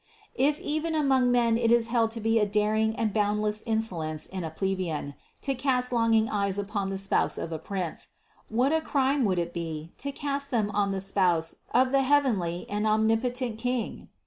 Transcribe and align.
If 0.41 0.59
even 0.61 0.95
among 0.95 1.29
men 1.31 1.59
it 1.59 1.71
is 1.71 1.89
held 1.89 2.09
to 2.17 2.19
be 2.19 2.39
a 2.39 2.45
daring 2.47 2.95
and 2.95 3.13
boundless 3.13 3.61
insolence 3.67 4.25
in 4.25 4.43
a 4.43 4.49
plebeian 4.49 5.13
to 5.43 5.53
cast 5.53 5.91
longing 5.93 6.27
eyes 6.27 6.57
upon 6.57 6.89
the 6.89 6.97
spouse 6.97 7.37
of 7.37 7.51
a 7.51 7.59
prince, 7.59 8.07
what 8.49 8.73
a 8.73 8.81
crime 8.81 9.25
would 9.25 9.37
it 9.37 9.53
be 9.53 9.93
to 9.99 10.11
cast 10.11 10.49
them 10.49 10.71
on 10.71 10.89
the 10.91 11.01
spouse 11.01 11.57
of 11.71 11.91
the 11.91 12.01
heavenly 12.01 12.65
and 12.67 12.87
omnipotent 12.87 13.59
King? 13.59 14.09